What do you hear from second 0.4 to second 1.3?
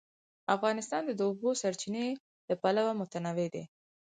افغانستان د د